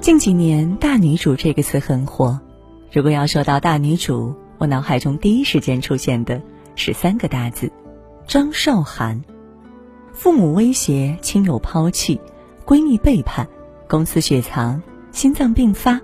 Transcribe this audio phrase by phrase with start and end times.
[0.00, 2.40] 近几年，“大女主”这个词很火。
[2.90, 6.40] 如果要说到大女主，我脑海中第一时间出现的
[6.74, 7.70] 是三个大字：
[8.26, 9.22] 张韶涵。
[10.14, 12.18] 父母威胁，亲友抛弃，
[12.64, 13.46] 闺蜜背叛，
[13.86, 14.80] 公司雪藏，
[15.12, 16.00] 心脏病发，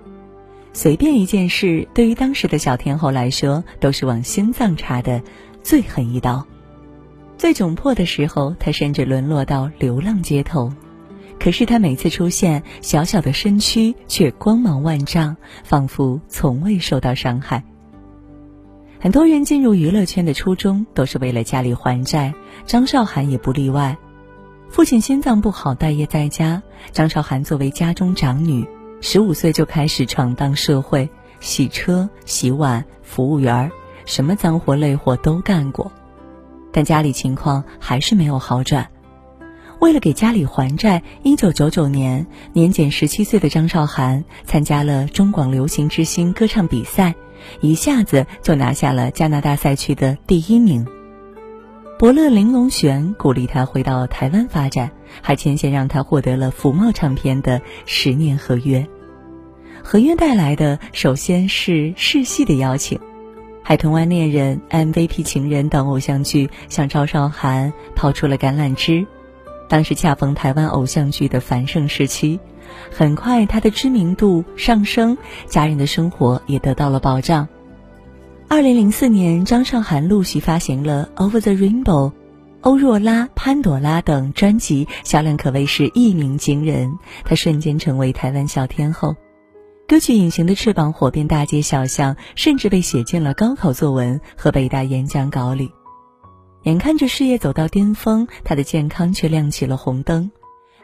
[0.74, 5.22] 随便一件事，对于当时的小天后来说，都是往心脏插的
[5.62, 6.46] 最狠一刀。
[7.38, 10.70] 最窘迫的时候，她甚至沦落到流浪街头。
[11.38, 17.62] 可是他每次出现，小小的身躯却光芒万丈，仿佛从未受到伤害。
[18.98, 23.96] 很多人进入娱乐圈的初衷都是为了家里还债，张韶涵也不例外。
[24.68, 28.66] 父亲心脏不好，待业在家，张韶涵作为家中长女，
[29.00, 31.08] 十五岁就开始闯荡社会，
[31.38, 33.70] 洗车、洗碗、服务员，
[34.06, 35.92] 什么脏活累活都干过。
[36.72, 38.88] 但家里情况还是没有好转。
[39.78, 47.14] 为了给家里还债，一九九九年，年仅十七岁的张韶涵参加了中广流行之星歌唱比赛，
[47.60, 50.86] 一下子就拿下了加拿大赛区的第一名。
[51.98, 54.90] 伯乐玲珑璇鼓励他回到台湾发展，
[55.22, 58.86] 还牵线让他获得了福茂唱片的十年合约。
[59.82, 62.98] 合约带来的首先是试戏的邀请，
[63.62, 64.60] 《海豚湾恋人》
[64.92, 69.06] 《MVP 情人》等偶像剧向赵韶涵抛出了橄榄枝。
[69.68, 72.38] 当时恰逢台湾偶像剧的繁盛时期，
[72.90, 77.48] 很快她的知名度上升，家人的生活也得到了保障。
[78.48, 81.82] 二零零四年，张韶涵陆续发行了《Over the Rainbow》、
[82.60, 89.16] 《欧若拉》、《潘朵拉》等专辑，销量可谓是一鸣惊人，她瞬间成为台湾小天后。
[89.88, 95.70] 歌曲《隐形的翅膀》火遍大街小巷，甚至被写进了高考作文和北大演讲稿里。
[96.66, 100.32] 眼看着事业走到巅峰，他的健康却亮起了红灯。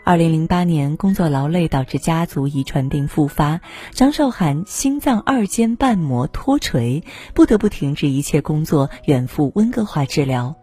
[0.04, 7.02] 二零零八年，工作劳累导致家族遗传病复发，张韶涵心脏二尖瓣膜脱垂，
[7.34, 10.54] 不得不停止一切工作，远赴温哥华治疗。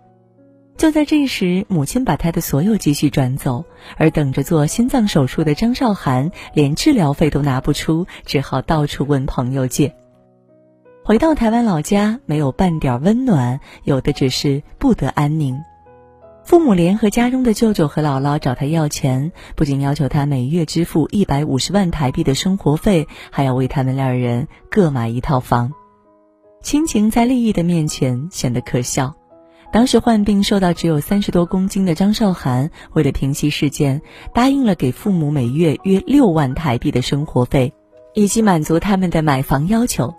[0.77, 3.65] 就在这时，母亲把他的所有积蓄转走，
[3.97, 9.93] 而等着做心脏手术的张韶涵连治疗费都拿不出，只好到处问朋友借。
[11.09, 15.59] 回到台湾老家，没有半点温暖，有的只是不得安宁。
[16.45, 25.73] 父母联合家中的舅舅和姥姥找他要钱，不仅要求他每月支付一百五十万台币的生活费，还要为他们两人各买一套房。
[26.61, 29.15] 亲情在利益的面前显得可笑。
[29.71, 37.73] 当时患病瘦到只有三十多公斤的张韶涵，为了平息事件，答应了给父母每月约六万台币的生活费，
[38.13, 40.13] 以及满足他们的买房要求。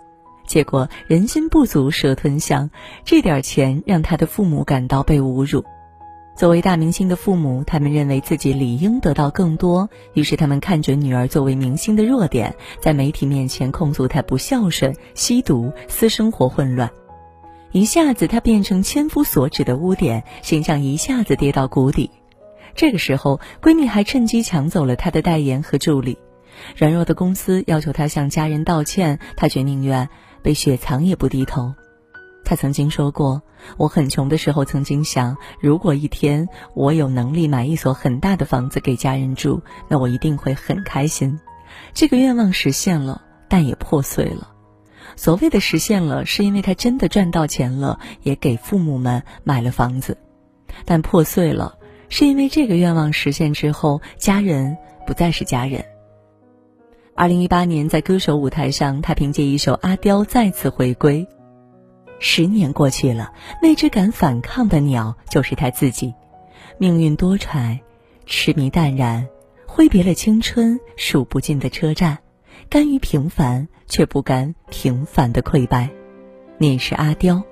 [0.51, 2.71] 结果人心不足蛇吞象，
[3.05, 5.63] 这点钱让他的父母感到被侮辱。
[6.35, 16.91] 作为大明星的父母，他们认为自己理应得到更多，于是他们看准女儿作为明星的弱点，在媒体面前控诉她不孝顺、吸毒、私生活混乱。
[17.71, 22.11] 一下子，她变成千夫所指的污点，形象一下子跌到谷底。
[22.75, 26.17] 这个时候，闺蜜还趁机抢走了她的代言和助理。
[26.75, 30.09] 软弱的公司要求她向家人道歉，她却宁愿。
[30.43, 31.73] 被雪藏也不低头。
[32.43, 33.41] 他曾经说过
[33.77, 41.39] ：“我很穷的时候，曾经想，如果一天我有能力买一所很大的房子给家人住，那我一定会很开心。”
[41.93, 44.49] 这个愿望实现了，但也破碎了。
[45.15, 50.15] 所谓的实现了，是因为他真的赚到钱了，也给父母们买了房子；
[50.85, 51.77] 但破碎了，
[52.09, 55.85] 是因为这个愿望实现之后，家人不再是家人。
[57.21, 61.27] 二零一八年，在歌手舞台上，他凭借一首《阿刁》再次回归。
[62.17, 66.15] 十年过去了，那只敢反抗的鸟就是他自己。
[66.79, 67.77] 命运多舛，
[68.25, 69.27] 痴迷淡然，
[69.67, 72.17] 挥别了青春，数不尽的车站，
[72.71, 75.91] 甘于平凡，却不甘平凡的溃败。
[76.57, 77.43] 你是阿刁。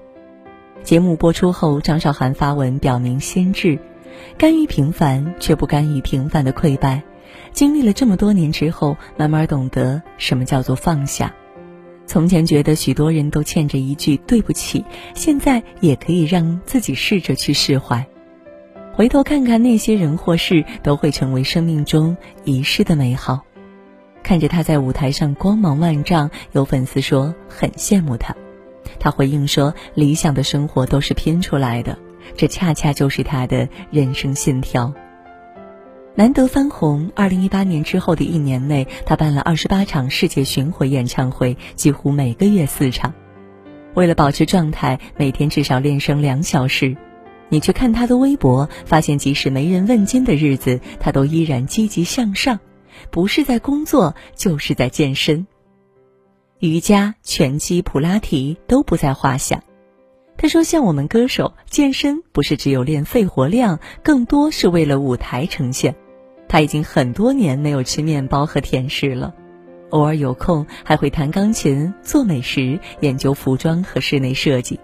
[0.82, 3.78] 节目播出后，张韶涵发文表明心志：
[4.36, 7.04] 甘于平凡，却不甘于平凡的溃败。
[7.54, 11.34] 经历了这么多年之后，慢慢懂得什么叫做放下。
[12.06, 14.84] 从前觉得许多人都欠着一句对不起，
[15.14, 18.06] 现在也可以让自己试着去释怀。
[18.94, 23.42] 回头看看那些人或事，都会成为生命中遗失的美好。
[24.24, 28.36] 看着他在舞台上光芒万丈，有粉丝说很羡慕他。
[29.00, 31.98] 他回应说：“理想的生活都是拼出来的，
[32.36, 34.94] 这恰恰就是他的人生信条。”
[36.20, 37.10] 难得翻红。
[37.16, 43.14] 二零一八年之后的一年内，他办了二十八场世界巡回演唱会，几乎每个月四场。
[43.94, 46.94] 为了保持状态，每天至少练声两小时。
[47.48, 52.60] 你去看他的微博，发现即使没人问津的日子，他都依然积极向上。
[53.10, 55.48] 不是在工作，就是在健身。
[56.60, 59.64] 瑜伽、拳击、普拉提都不在话下。
[60.36, 65.96] 他说：“像我们歌手健身，不是只有练肺活量，更多是为了舞台呈现。
[66.50, 69.34] 他已经很多年没有吃面包和甜食了，
[69.92, 74.78] 偶尔有空还会弹钢琴、做美食、研究服装和室内设计。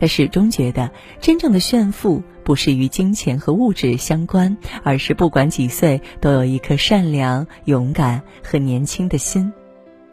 [0.00, 0.90] 他始终觉得，
[1.20, 9.52] 真正的炫富不是与金钱和物质相关，而是不管几岁都有一颗善良、勇敢和年轻的心，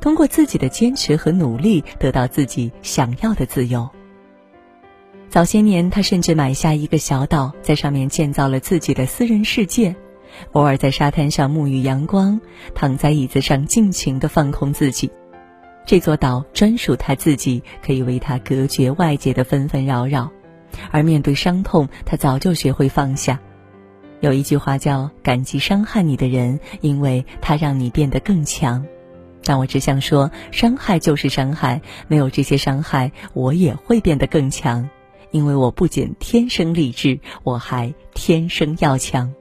[0.01, 3.87] 通过自己的坚持和努力，得到自己想要的自由。”
[5.29, 9.95] 早些年，他甚至买下一个小岛，在上面建造了自己的私人世界，
[10.51, 12.39] 偶尔在沙滩上沐浴阳光，
[12.73, 15.11] 躺在椅子上尽情的放空自己。
[15.85, 20.31] 这座岛专属他自己，可以为他隔绝外界的纷纷扰扰。
[20.91, 23.39] 而面对伤痛，他早就学会放下。
[24.19, 28.85] 有一句话叫“感激伤害你的人，因为他让你变得更强”。
[29.43, 34.89] 但我只想说，伤害就是伤害，没有这些伤害，我也会变得更强。
[35.29, 39.33] 因为我不仅天生丽质，我还天生要强。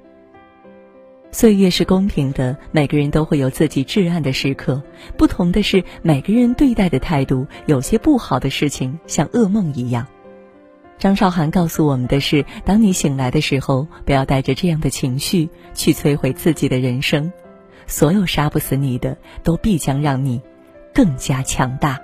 [1.35, 4.81] 岁月是公平的，每个人都会有自己至暗的时刻。
[5.17, 7.45] 不同的是，每个人对待的态度。
[7.67, 10.07] 有些不好的事情像噩梦一样。
[10.97, 17.33] 张韶涵告诉我们的是：当你醒来的时候，不要带着这样的情绪去摧毁自己的人生。
[17.89, 20.41] 所有杀不死你的，都必将让你
[20.95, 21.99] 更加强大。